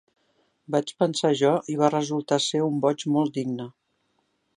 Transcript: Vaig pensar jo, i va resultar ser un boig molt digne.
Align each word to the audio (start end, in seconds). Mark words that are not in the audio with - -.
Vaig 0.75 0.93
pensar 1.01 1.29
jo, 1.41 1.51
i 1.73 1.75
va 1.81 1.91
resultar 1.95 2.39
ser 2.47 2.63
un 2.69 2.81
boig 2.87 3.05
molt 3.19 3.37
digne. 3.37 3.69